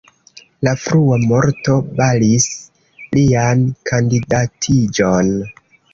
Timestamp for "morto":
1.31-1.75